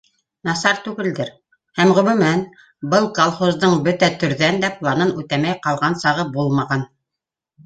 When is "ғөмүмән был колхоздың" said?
1.97-3.77